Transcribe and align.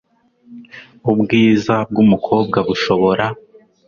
ubwiza 1.11 1.75
bwumukobwa 1.89 2.57
bushobora 2.67 3.25